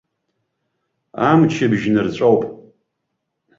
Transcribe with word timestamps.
Амчыбжь 1.29 1.85
нырҵәоуп. 1.93 2.41